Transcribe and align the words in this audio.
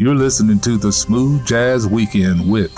You're 0.00 0.14
listening 0.14 0.60
to 0.60 0.78
the 0.78 0.90
Smooth 0.90 1.46
Jazz 1.46 1.86
Weekend 1.86 2.50
with 2.50 2.72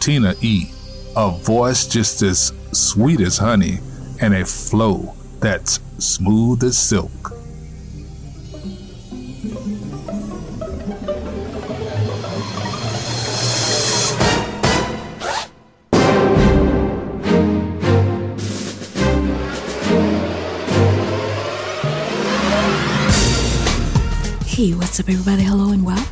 Tina 0.00 0.34
E. 0.40 0.72
A 1.14 1.30
voice 1.30 1.86
just 1.86 2.20
as 2.22 2.52
sweet 2.72 3.20
as 3.20 3.38
honey 3.38 3.78
and 4.20 4.34
a 4.34 4.44
flow 4.44 5.14
that's 5.38 5.78
smooth 5.98 6.64
as 6.64 6.76
silk. 6.76 7.30
Hey, 24.44 24.74
what's 24.74 24.98
up, 24.98 25.08
everybody? 25.08 25.44
Hello 25.44 25.63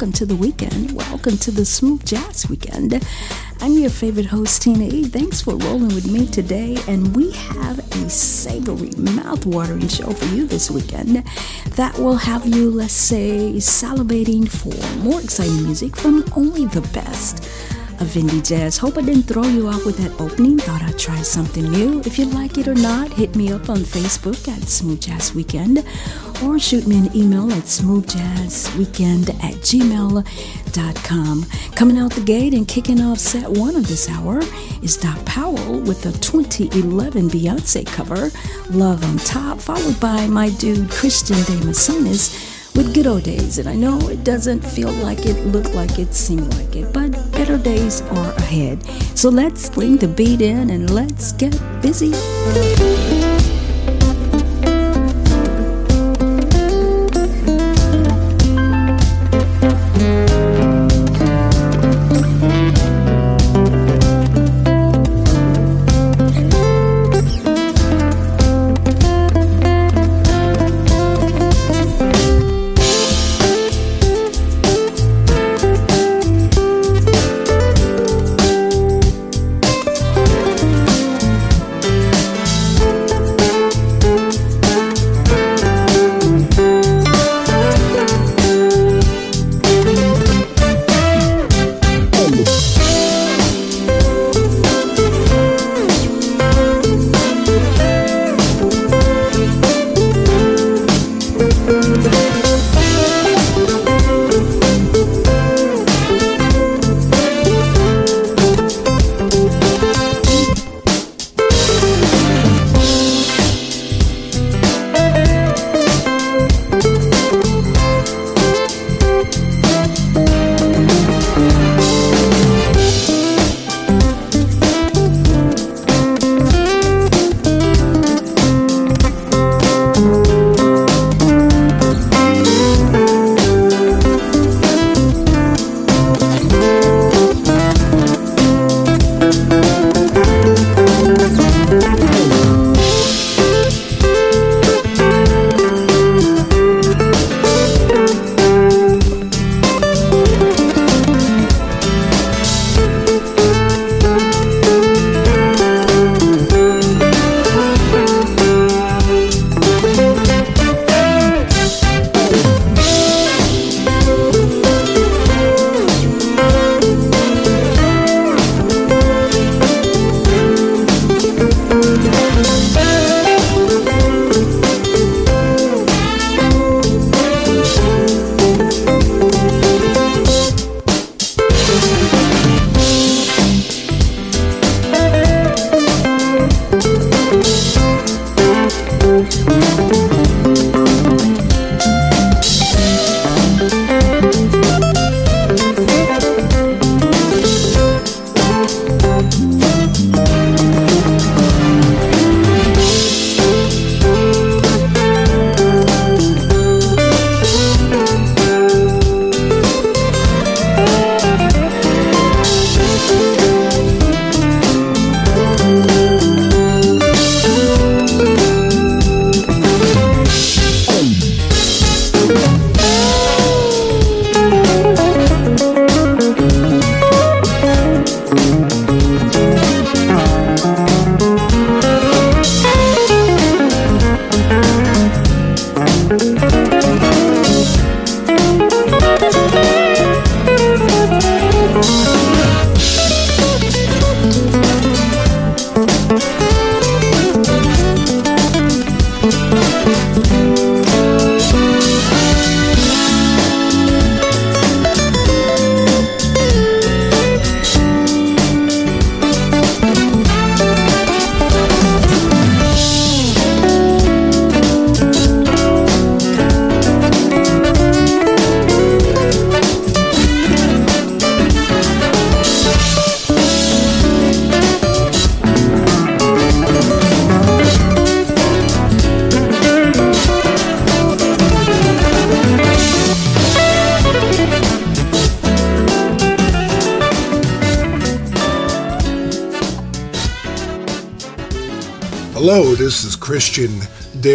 welcome 0.02 0.12
to 0.12 0.26
the 0.26 0.34
weekend. 0.34 0.90
Welcome 0.96 1.38
to 1.38 1.52
the 1.52 1.64
Smooth 1.64 2.04
Jazz 2.04 2.50
Weekend. 2.50 3.06
I'm 3.60 3.74
your 3.74 3.88
favorite 3.88 4.26
host, 4.26 4.62
Tina 4.62 4.86
E. 4.86 5.04
Thanks 5.04 5.42
for 5.42 5.54
rolling 5.54 5.94
with 5.94 6.10
me 6.10 6.26
today, 6.26 6.76
and 6.88 7.14
we 7.14 7.30
have 7.30 7.78
a 7.78 8.10
savory, 8.10 8.90
mouth-watering 8.96 9.86
show 9.86 10.10
for 10.10 10.24
you 10.34 10.48
this 10.48 10.72
weekend 10.72 11.24
that 11.76 11.96
will 11.98 12.16
have 12.16 12.44
you, 12.44 12.68
let's 12.68 12.92
say, 12.92 13.52
salivating 13.58 14.48
for 14.48 14.74
more 15.04 15.20
exciting 15.20 15.62
music 15.62 15.96
from 15.96 16.24
only 16.34 16.66
the 16.66 16.80
best 16.92 17.48
of 18.00 18.08
indie 18.14 18.46
jazz. 18.46 18.78
Hope 18.78 18.98
I 18.98 19.02
didn't 19.02 19.24
throw 19.24 19.44
you 19.44 19.68
off 19.68 19.84
with 19.84 19.98
that 19.98 20.20
opening. 20.20 20.58
Thought 20.58 20.82
I'd 20.82 20.98
try 20.98 21.22
something 21.22 21.70
new. 21.70 22.00
If 22.00 22.18
you 22.18 22.26
like 22.26 22.58
it 22.58 22.68
or 22.68 22.74
not, 22.74 23.12
hit 23.12 23.36
me 23.36 23.52
up 23.52 23.68
on 23.68 23.78
Facebook 23.78 24.48
at 24.48 24.68
Smooth 24.68 25.00
Jazz 25.00 25.34
Weekend 25.34 25.84
or 26.42 26.58
shoot 26.58 26.86
me 26.86 26.98
an 26.98 27.16
email 27.16 27.50
at 27.52 27.64
smoothjazzweekend 27.64 29.30
at 29.44 29.54
gmail.com. 29.62 31.46
Coming 31.74 31.98
out 31.98 32.12
the 32.12 32.20
gate 32.20 32.54
and 32.54 32.66
kicking 32.66 33.00
off 33.00 33.18
set 33.18 33.48
one 33.48 33.76
of 33.76 33.86
this 33.88 34.08
hour 34.08 34.40
is 34.82 34.96
Doc 34.96 35.24
Powell 35.24 35.80
with 35.80 36.02
the 36.02 36.12
2011 36.12 37.28
Beyonce 37.28 37.86
cover, 37.86 38.30
Love 38.70 39.04
on 39.04 39.18
Top, 39.18 39.60
followed 39.60 39.98
by 40.00 40.26
my 40.26 40.50
dude 40.50 40.90
Christian 40.90 41.36
De 41.44 41.56
with 42.74 42.94
good 42.94 43.06
old 43.06 43.22
days. 43.22 43.58
And 43.58 43.68
I 43.68 43.74
know 43.74 43.98
it 44.08 44.24
doesn't 44.24 44.60
feel 44.60 44.90
like 44.90 45.26
it, 45.26 45.46
look 45.46 45.72
like 45.74 45.98
it, 45.98 46.14
seem 46.14 46.48
like 46.50 46.76
it, 46.76 46.92
but 46.92 47.10
better 47.52 47.62
days 47.62 48.00
are 48.02 48.32
ahead. 48.36 48.82
So 49.14 49.28
let's 49.28 49.68
bring 49.68 49.96
the 49.96 50.08
beat 50.08 50.40
in 50.40 50.70
and 50.70 50.90
let's 50.90 51.32
get 51.32 51.52
busy. 51.82 52.12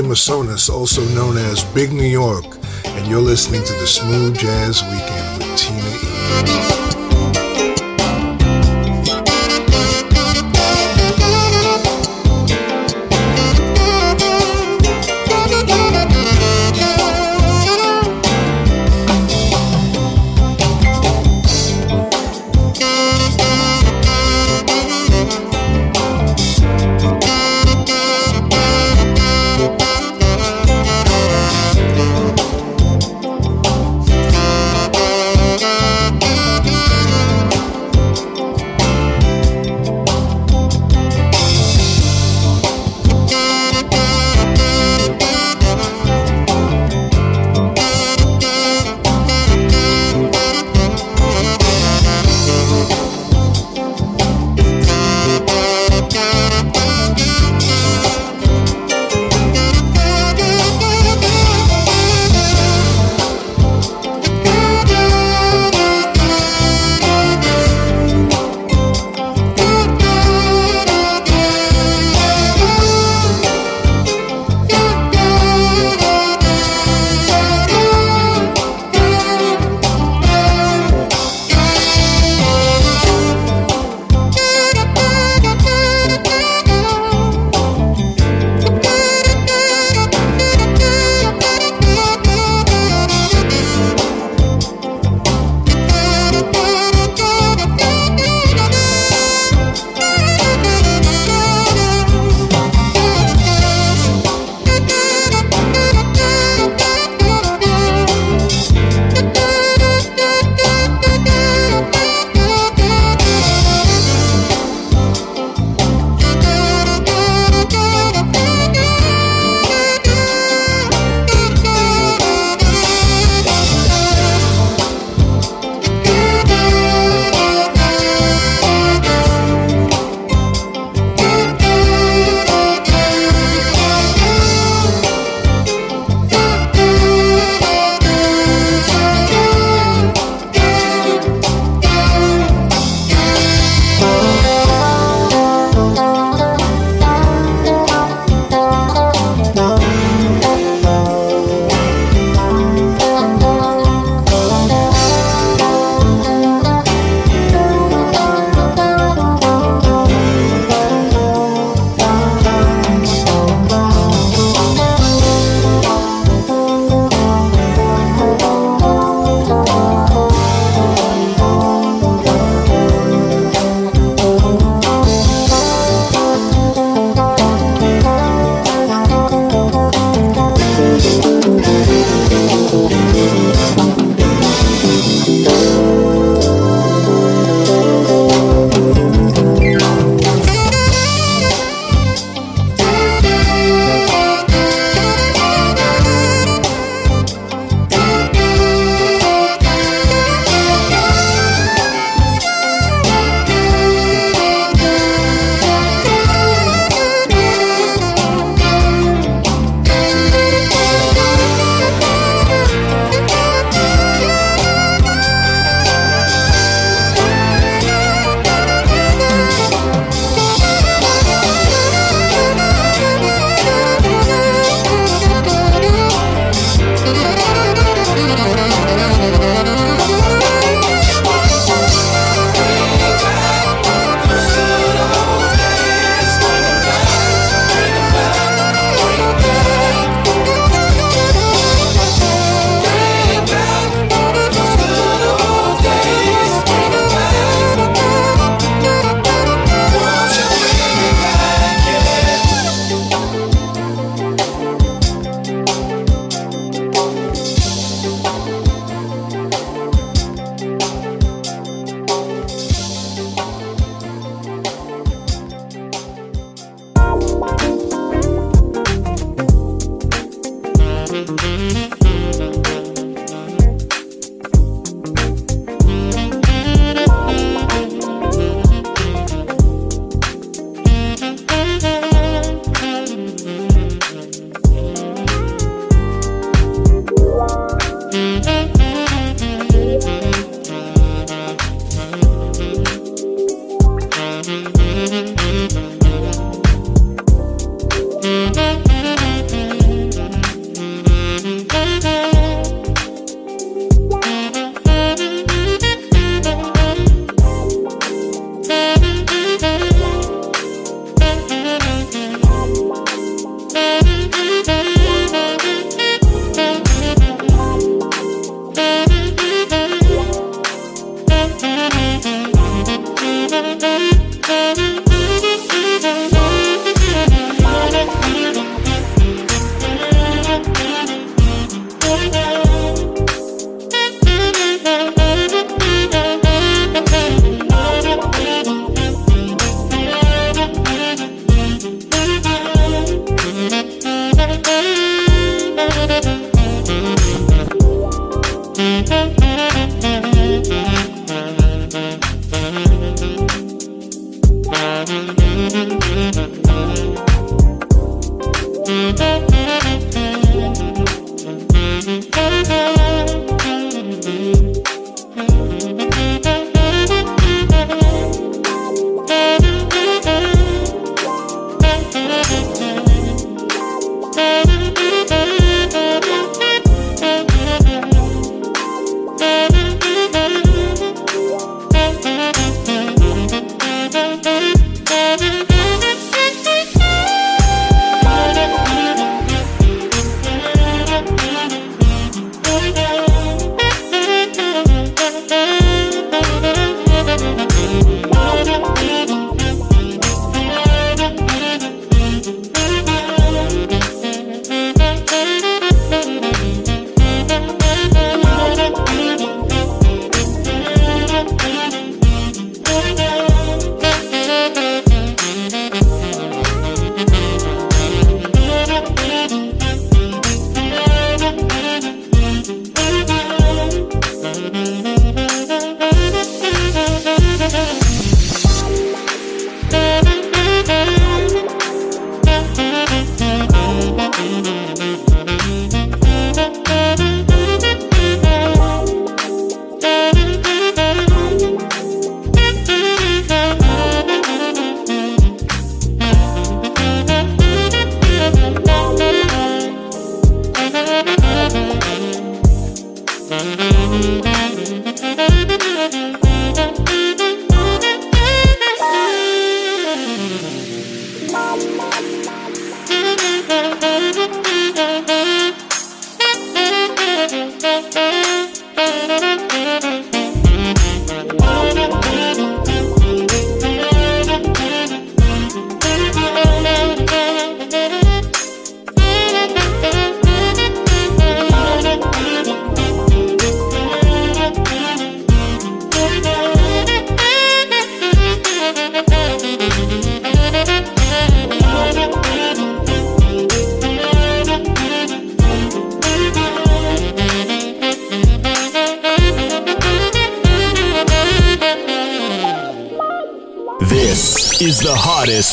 Mesones, 0.08 0.70
also 0.70 1.02
known 1.14 1.38
as 1.38 1.64
Big 1.74 1.92
New 1.92 2.04
York, 2.04 2.46
and 2.86 3.08
you're 3.08 3.22
listening 3.22 3.64
to 3.64 3.74
the 3.74 3.88
Smooth 3.88 4.38
Jazz 4.38 4.82
Weekend 4.84 5.38
with 5.40 5.58
Tina 5.58 6.74
E. 6.74 6.77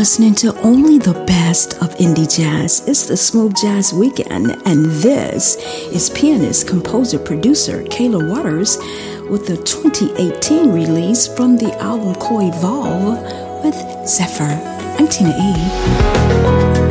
Listening 0.00 0.34
to 0.34 0.58
only 0.62 0.96
the 0.96 1.12
best 1.26 1.74
of 1.82 1.94
indie 1.96 2.24
jazz. 2.34 2.82
It's 2.88 3.04
the 3.04 3.18
Smooth 3.18 3.54
Jazz 3.54 3.92
Weekend, 3.92 4.56
and 4.64 4.86
this 4.86 5.56
is 5.92 6.08
pianist, 6.08 6.66
composer, 6.66 7.18
producer 7.18 7.82
Kayla 7.82 8.26
Waters 8.26 8.78
with 9.28 9.46
the 9.46 9.58
2018 9.58 10.72
release 10.72 11.26
from 11.26 11.58
the 11.58 11.70
album 11.82 12.14
Koi 12.14 12.50
Vol 12.50 13.12
with 13.62 14.08
Zephyr. 14.08 14.58
I'm 14.98 15.06
Tina 15.06 15.36
E. 16.86 16.89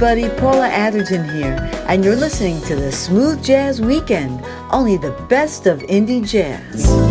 everybody, 0.00 0.40
Paula 0.40 0.68
Atherton 0.68 1.28
here, 1.28 1.56
and 1.88 2.04
you're 2.04 2.14
listening 2.14 2.62
to 2.62 2.76
the 2.76 2.92
Smooth 2.92 3.42
Jazz 3.42 3.80
Weekend, 3.80 4.44
only 4.70 4.96
the 4.96 5.10
best 5.28 5.66
of 5.66 5.80
indie 5.80 6.24
jazz. 6.24 7.07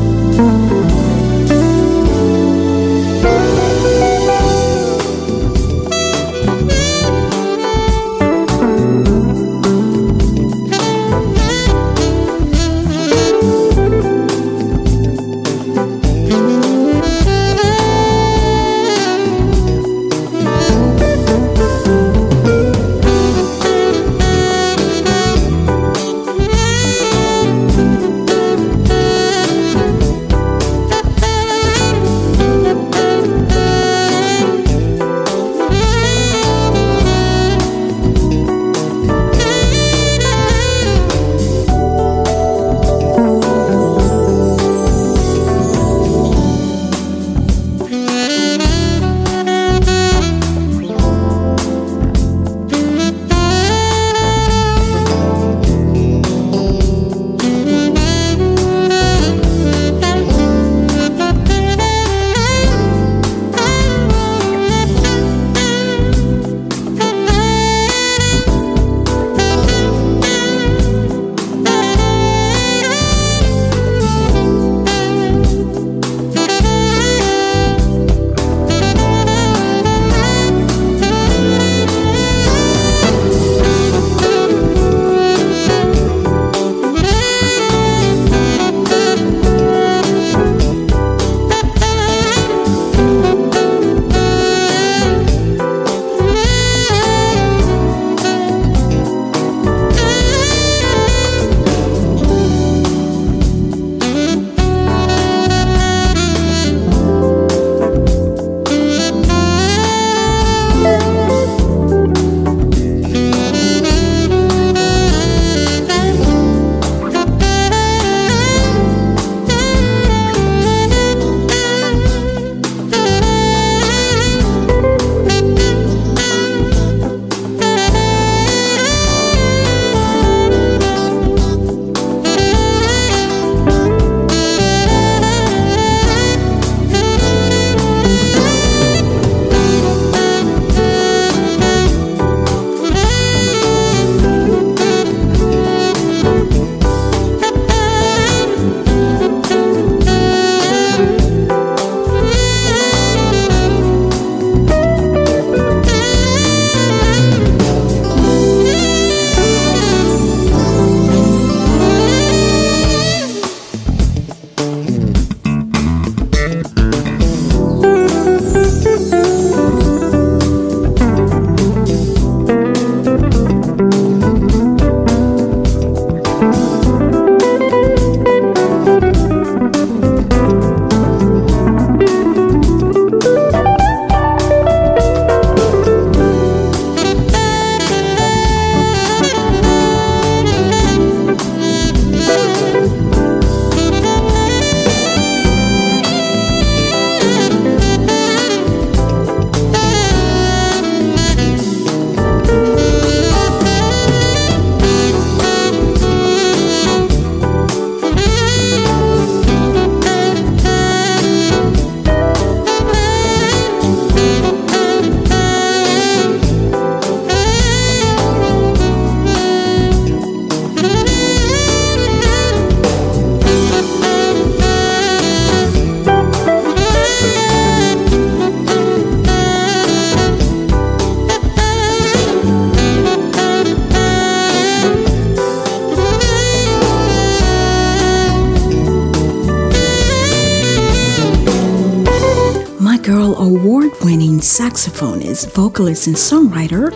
Saxophonist, 244.57 245.53
vocalist, 245.53 246.07
and 246.07 246.15
songwriter 246.15 246.91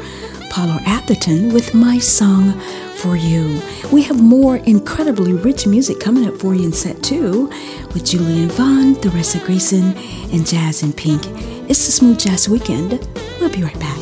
Paula 0.50 0.82
Atherton 0.88 1.54
with 1.54 1.76
My 1.76 2.00
Song 2.00 2.60
for 2.96 3.16
You. 3.16 3.62
We 3.92 4.02
have 4.02 4.20
more 4.20 4.56
incredibly 4.58 5.34
rich 5.34 5.68
music 5.68 6.00
coming 6.00 6.28
up 6.28 6.36
for 6.40 6.56
you 6.56 6.66
in 6.66 6.74
set 6.74 7.04
two 7.04 7.52
with 7.94 8.04
Julian 8.04 8.50
Vaughn, 8.50 8.96
Teresa 9.00 9.38
Grayson, 9.46 9.96
and 10.34 10.48
Jazz 10.48 10.82
in 10.82 10.92
Pink. 10.92 11.22
It's 11.70 11.86
the 11.86 11.92
Smooth 11.92 12.20
Jazz 12.20 12.50
Weekend. 12.50 13.08
We'll 13.40 13.52
be 13.52 13.62
right 13.62 13.80
back. 13.80 14.00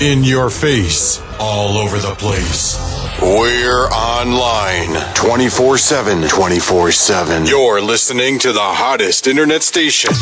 In 0.00 0.24
your 0.24 0.48
face, 0.48 1.22
all 1.38 1.76
over 1.76 1.98
the 1.98 2.14
place. 2.16 2.81
We're 3.22 3.86
online 3.86 5.14
24 5.14 5.78
7. 5.78 6.28
24 6.28 6.90
7. 6.90 7.46
You're 7.46 7.80
listening 7.80 8.40
to 8.40 8.52
the 8.52 8.58
hottest 8.60 9.28
internet 9.28 9.62
station. 9.62 10.12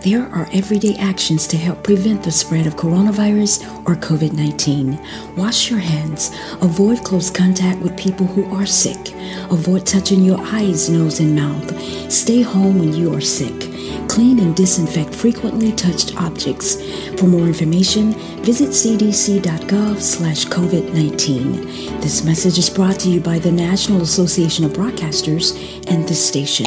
There 0.00 0.28
are 0.34 0.48
everyday 0.52 0.96
actions 0.96 1.46
to 1.46 1.56
help 1.56 1.84
prevent 1.84 2.24
the 2.24 2.32
spread 2.32 2.66
of 2.66 2.74
coronavirus 2.74 3.62
or 3.86 3.94
COVID 3.94 4.32
19. 4.32 4.98
Wash 5.36 5.70
your 5.70 5.78
hands. 5.78 6.32
Avoid 6.60 7.04
close 7.04 7.30
contact 7.30 7.78
with 7.82 7.96
people 7.96 8.26
who 8.26 8.52
are 8.52 8.66
sick. 8.66 9.14
Avoid 9.52 9.86
touching 9.86 10.24
your 10.24 10.40
eyes, 10.40 10.90
nose, 10.90 11.20
and 11.20 11.36
mouth. 11.36 11.80
Stay 12.10 12.42
home 12.42 12.80
when 12.80 12.92
you 12.92 13.14
are 13.14 13.20
sick. 13.20 13.69
Clean 14.10 14.40
and 14.40 14.56
disinfect 14.56 15.14
frequently 15.14 15.70
touched 15.70 16.20
objects. 16.20 16.74
For 17.20 17.26
more 17.26 17.46
information, 17.46 18.12
visit 18.42 18.70
cdc.gov 18.70 20.00
slash 20.00 20.46
COVID-19. 20.46 22.02
This 22.02 22.24
message 22.24 22.58
is 22.58 22.68
brought 22.68 22.98
to 23.00 23.08
you 23.08 23.20
by 23.20 23.38
the 23.38 23.52
National 23.52 24.02
Association 24.02 24.64
of 24.64 24.72
Broadcasters 24.72 25.54
and 25.88 26.08
this 26.08 26.26
station. 26.26 26.66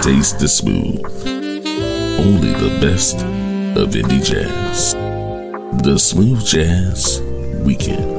Taste 0.00 0.38
the 0.38 0.46
smooth. 0.46 1.04
Only 2.20 2.52
the 2.52 2.78
best 2.80 3.16
of 3.16 3.94
indie 3.94 4.24
jazz. 4.24 4.94
The 5.82 5.98
Smooth 5.98 6.46
Jazz 6.46 7.20
Weekend. 7.64 8.17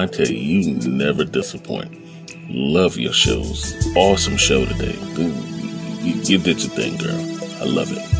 I 0.00 0.06
tell 0.06 0.26
you, 0.26 0.60
you 0.60 0.88
never 0.88 1.24
disappoint. 1.24 1.94
Love 2.48 2.96
your 2.96 3.12
shows. 3.12 3.76
Awesome 3.96 4.38
show 4.38 4.64
today. 4.64 4.96
You, 6.02 6.14
you, 6.22 6.38
did 6.38 6.62
your 6.62 6.70
thing, 6.70 6.96
girl. 6.96 7.20
I 7.60 7.64
love 7.64 7.92
it. 7.92 8.19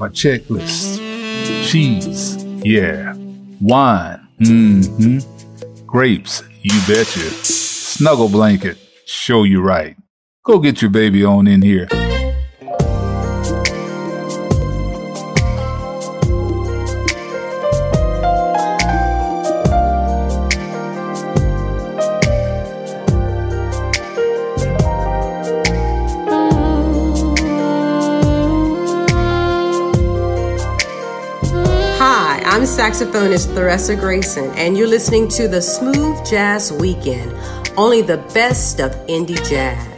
My 0.00 0.08
checklist. 0.08 0.96
Cheese, 1.68 2.42
yeah. 2.64 3.14
Wine, 3.60 4.26
mm-hmm. 4.40 5.86
Grapes, 5.86 6.42
you 6.62 6.80
betcha. 6.88 7.20
Snuggle 7.44 8.30
blanket, 8.30 8.78
show 9.04 9.44
you 9.44 9.60
right. 9.60 9.96
Go 10.42 10.58
get 10.58 10.80
your 10.80 10.90
baby 10.90 11.22
on 11.22 11.46
in 11.46 11.60
here. 11.60 11.86
Saxophonist 32.80 33.54
Teresa 33.54 33.94
Grayson, 33.94 34.50
and 34.52 34.74
you're 34.74 34.88
listening 34.88 35.28
to 35.28 35.46
the 35.46 35.60
Smooth 35.60 36.24
Jazz 36.24 36.72
Weekend, 36.72 37.30
only 37.76 38.00
the 38.00 38.16
best 38.32 38.80
of 38.80 38.92
indie 39.06 39.36
jazz. 39.46 39.89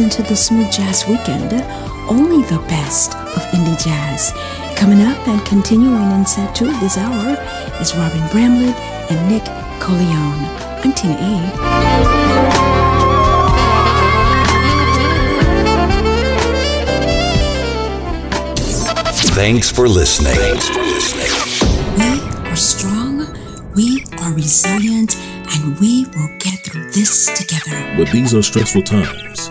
Listen 0.00 0.24
to 0.24 0.30
the 0.30 0.36
Smooth 0.36 0.72
Jazz 0.72 1.06
Weekend, 1.06 1.52
only 2.08 2.42
the 2.44 2.56
best 2.68 3.14
of 3.14 3.42
indie 3.52 3.76
jazz. 3.84 4.32
Coming 4.74 5.02
up 5.02 5.28
and 5.28 5.44
continuing 5.44 6.10
in 6.12 6.24
set 6.24 6.54
two 6.56 6.70
of 6.70 6.80
this 6.80 6.96
hour 6.96 7.36
is 7.82 7.94
Robin 7.94 8.26
Bramlett 8.28 8.74
and 9.10 9.28
Nick 9.28 9.42
Colionne. 9.78 10.48
I'm 10.82 10.94
Tina 10.94 11.18
E. 11.20 11.20
Thanks 19.34 19.70
for 19.70 19.86
listening. 19.86 20.38
We 21.98 22.20
are 22.48 22.56
strong, 22.56 23.26
we 23.74 24.02
are 24.22 24.32
resilient, 24.32 25.14
and 25.18 25.78
we 25.78 26.06
will 26.16 26.30
get 26.38 26.60
through 26.60 26.90
this 26.92 27.26
together. 27.36 27.96
But 27.98 28.10
these 28.12 28.34
are 28.34 28.42
stressful 28.42 28.84
times, 28.84 29.50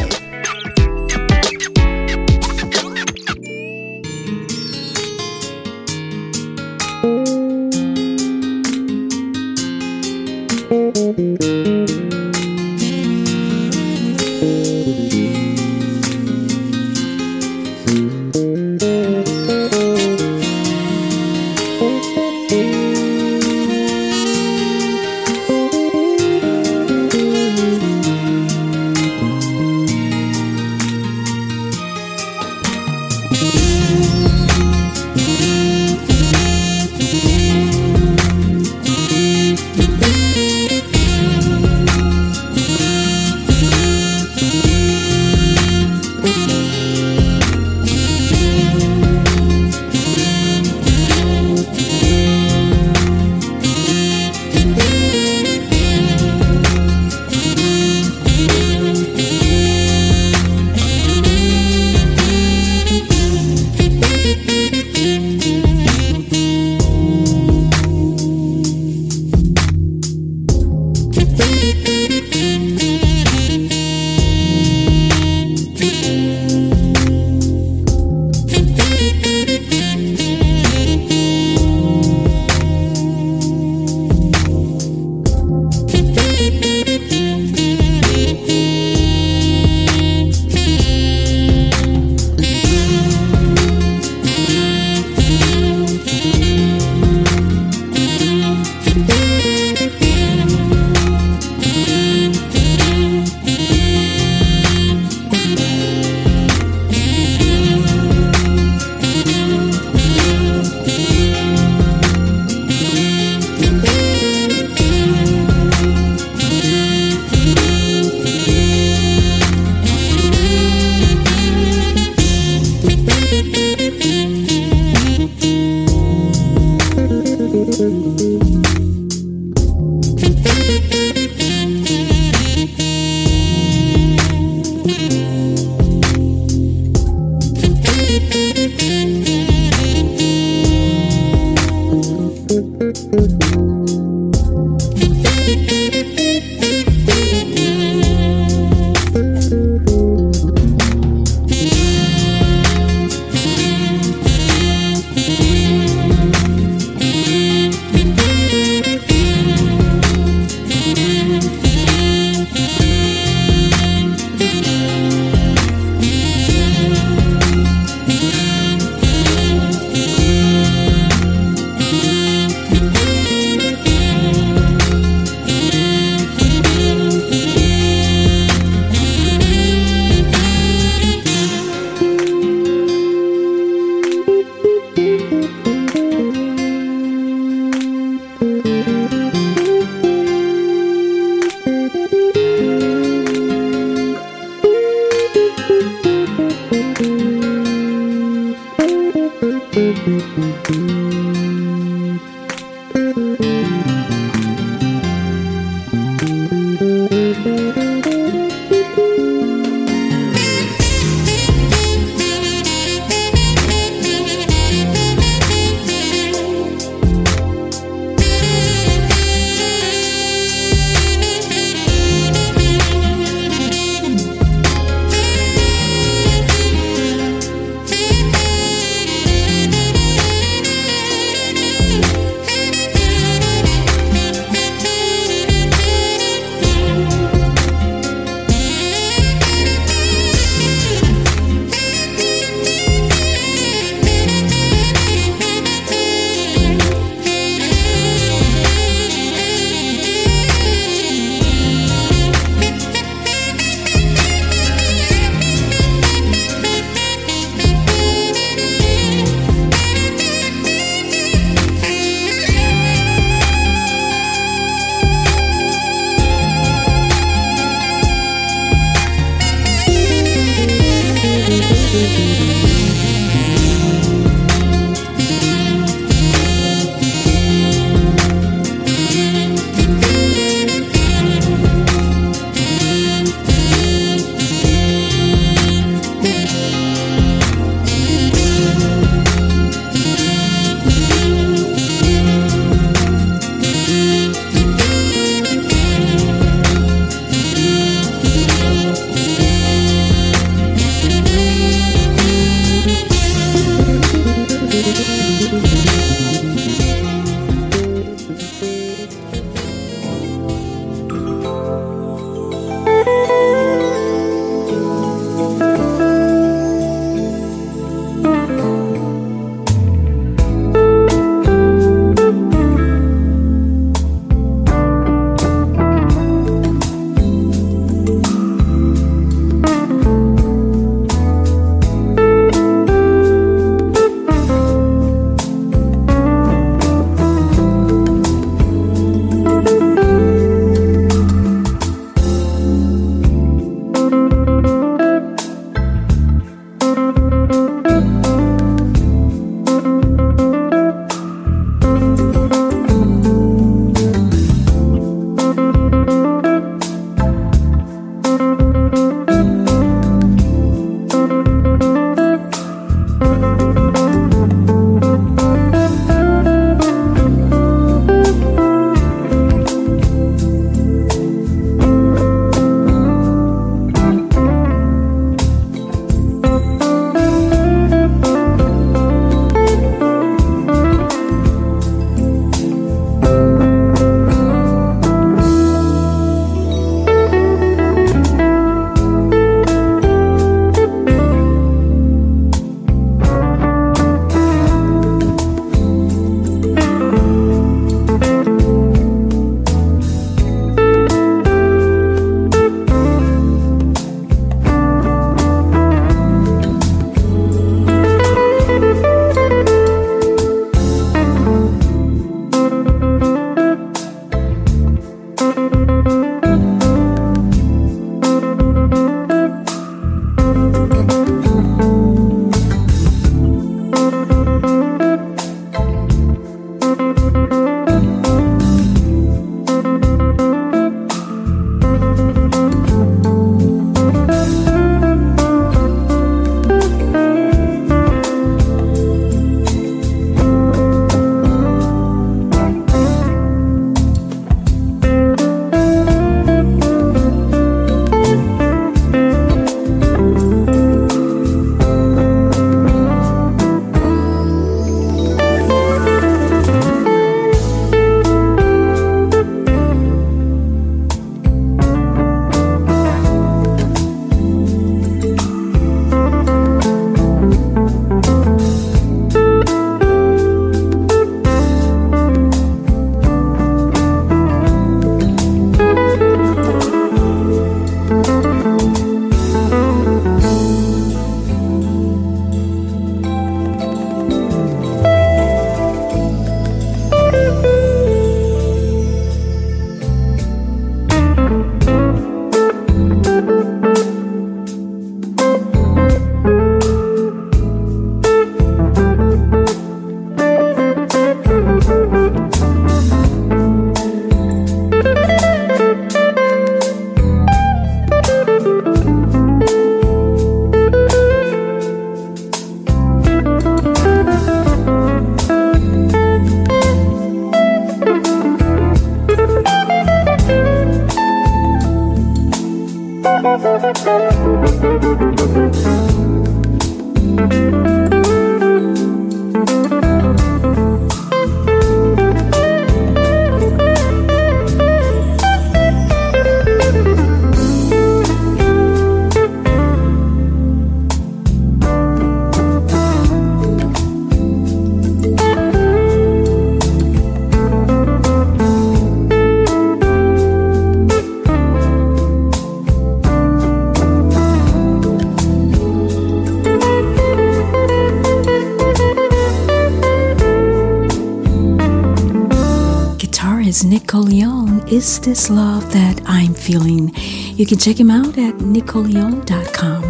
Is 564.91 565.21
This 565.21 565.49
Love 565.49 565.93
That 565.93 566.21
I'm 566.25 566.53
Feeling? 566.53 567.13
You 567.55 567.65
can 567.65 567.77
check 567.77 567.97
him 567.97 568.11
out 568.11 568.37
at 568.37 568.55
nickcolionne.com. 568.55 570.03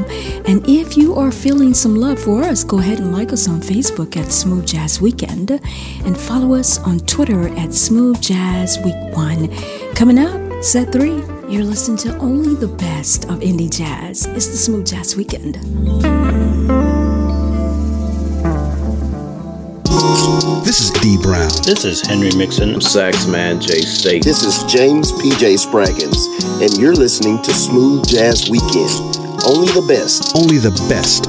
And 0.48 0.68
if 0.68 0.98
you 0.98 1.14
are 1.14 1.32
feeling 1.32 1.76
some 1.76 1.96
love 1.96 2.18
for 2.18 2.42
us, 2.42 2.64
go 2.64 2.80
ahead 2.80 3.00
and 3.00 3.14
like 3.14 3.32
us 3.32 3.48
on 3.48 3.62
Facebook 3.62 4.18
at 4.18 4.32
Smooth 4.32 4.66
Jazz 4.66 5.00
Weekend 5.00 5.52
and 5.52 6.18
follow 6.18 6.56
us 6.56 6.80
on 6.80 7.00
Twitter 7.02 7.48
at 7.60 7.76
Smooth 7.76 8.20
Jazz 8.22 8.80
Week 8.84 8.96
1. 9.16 9.56
Coming 9.94 10.18
up, 10.18 10.64
set 10.64 10.92
3. 10.92 11.10
You're 11.48 11.64
listening 11.64 11.98
to 11.98 12.18
only 12.18 12.56
the 12.56 12.68
best 12.68 13.26
of 13.26 13.42
indie 13.42 13.70
jazz. 13.70 14.26
It's 14.26 14.48
the 14.48 14.58
Smooth 14.58 14.88
Jazz 14.88 15.16
Weekend. 15.16 15.60
This 20.72 20.80
is 20.80 20.92
D 21.02 21.18
Brown. 21.18 21.52
This 21.66 21.84
is 21.84 22.00
Henry 22.00 22.32
Mixon. 22.34 22.76
Saxman 22.76 23.60
Jay 23.60 23.82
State. 23.82 24.24
This 24.24 24.42
is 24.46 24.64
James 24.72 25.12
PJ 25.12 25.58
Spraggins, 25.60 26.30
and 26.62 26.78
you're 26.80 26.96
listening 26.96 27.42
to 27.42 27.52
Smooth 27.54 28.08
Jazz 28.08 28.50
Weekend. 28.50 29.18
Only 29.46 29.68
the 29.74 29.84
best. 29.86 30.34
Only 30.34 30.60
the 30.60 30.72
best. 30.88 31.28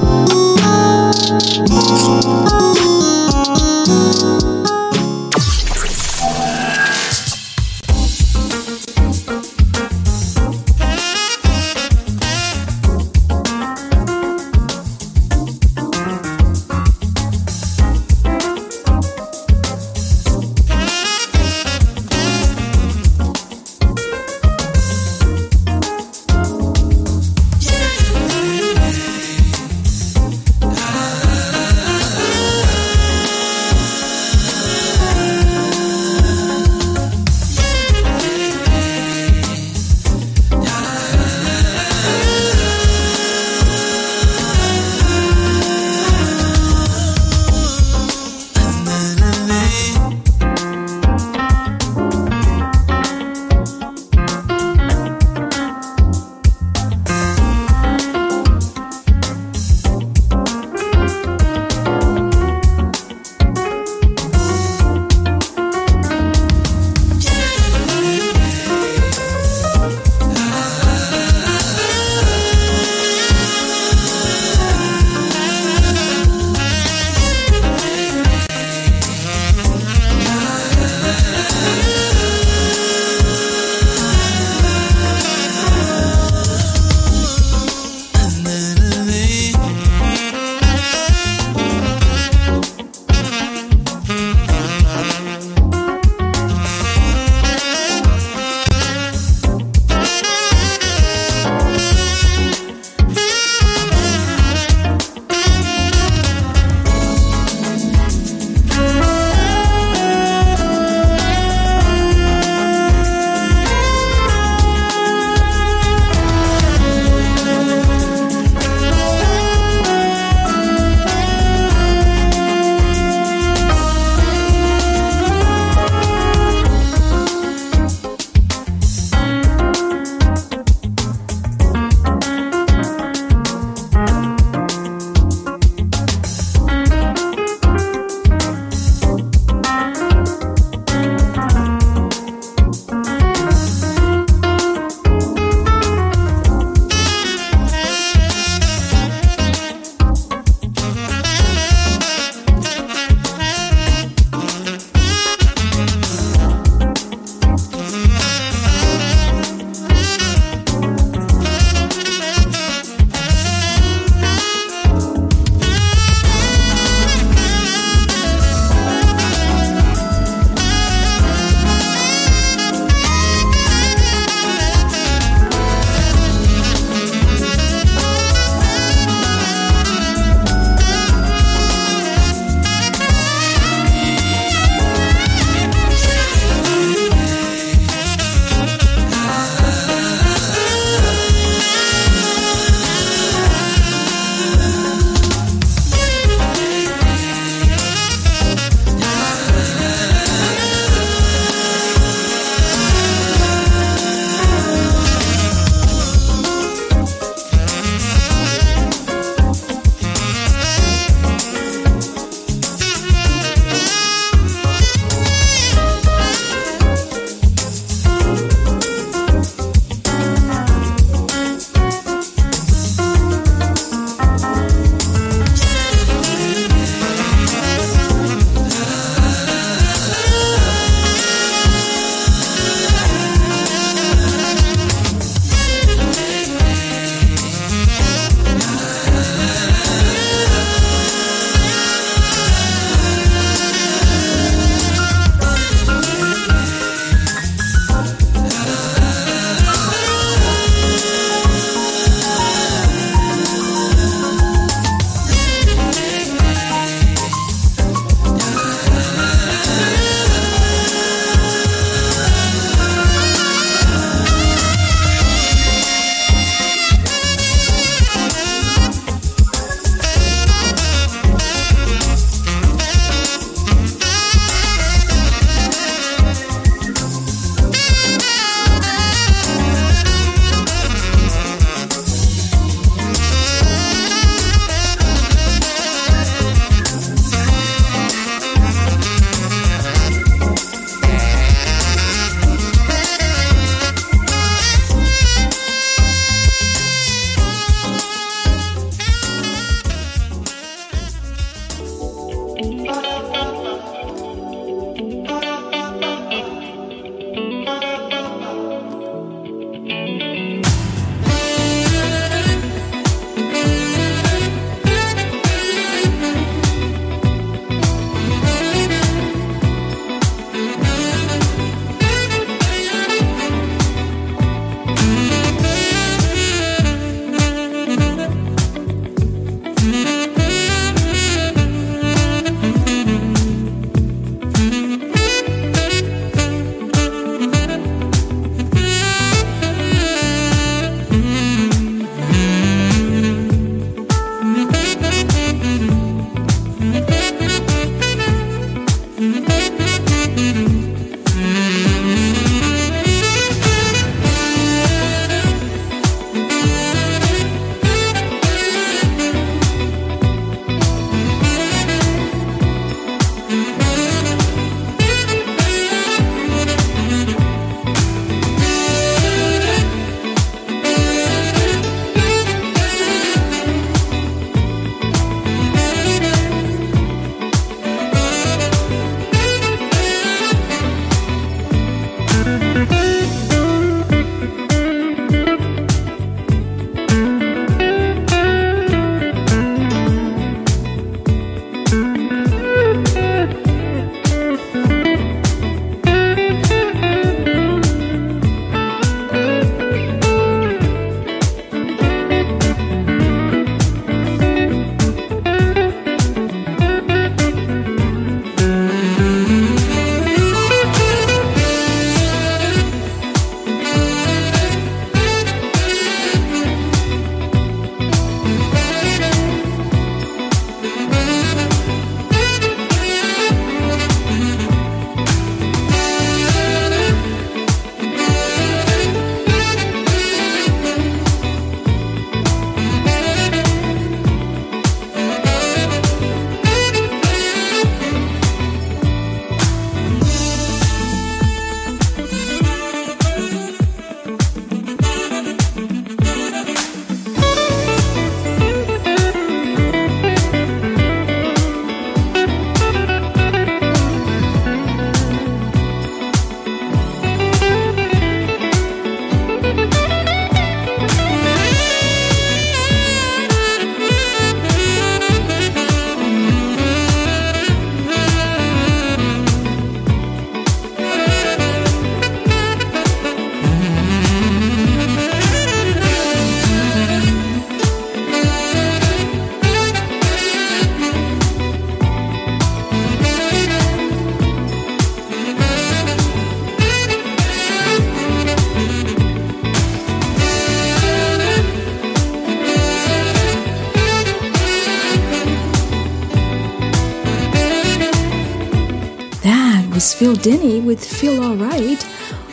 Was 499.93 500.13
Phil 500.13 500.33
Denny 500.33 500.79
with 500.79 501.03
Feel 501.05 501.43
Alright. 501.43 502.03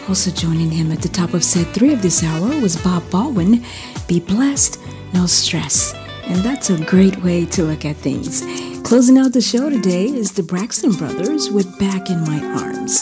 Also 0.09 0.31
joining 0.31 0.71
him 0.71 0.93
at 0.93 1.01
the 1.01 1.09
top 1.09 1.33
of 1.33 1.43
set 1.43 1.67
three 1.69 1.93
of 1.93 2.03
this 2.03 2.23
hour 2.23 2.49
was 2.61 2.77
Bob 2.77 3.09
Baldwin, 3.11 3.65
Be 4.07 4.21
Blessed, 4.21 4.79
No 5.15 5.25
Stress. 5.25 5.95
And 6.25 6.37
that's 6.43 6.69
a 6.69 6.85
great 6.85 7.17
way 7.23 7.47
to 7.47 7.65
look 7.65 7.87
at 7.87 7.97
things. 7.97 8.43
Closing 8.83 9.17
out 9.17 9.33
the 9.33 9.41
show 9.41 9.71
today 9.71 10.07
is 10.07 10.33
the 10.33 10.43
Braxton 10.43 10.93
Brothers 10.93 11.51
with 11.51 11.79
Back 11.79 12.11
in 12.11 12.21
My 12.25 12.45
Arms. 12.63 13.01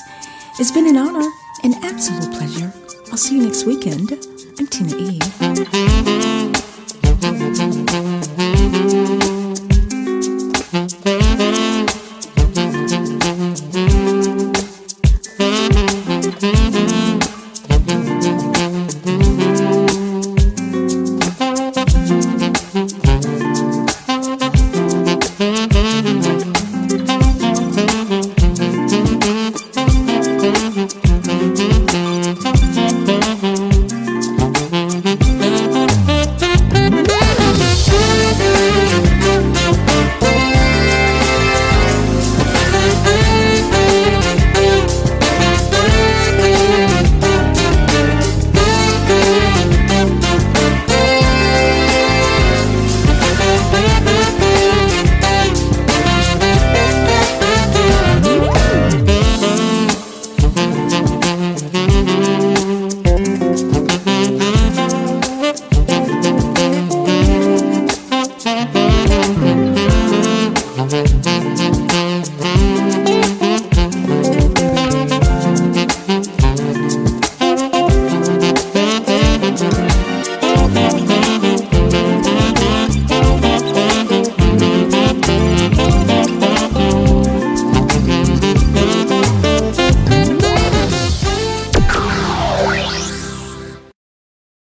It's 0.60 0.70
been 0.70 0.86
an 0.86 0.96
honor, 0.96 1.28
an 1.64 1.74
absolute 1.82 2.32
pleasure. 2.32 2.72
I'll 3.10 3.18
see 3.18 3.38
you 3.38 3.44
next 3.44 3.64
weekend. 3.64 4.12
I'm 4.58 4.68
Tina 4.68 4.96
E. 4.96 5.18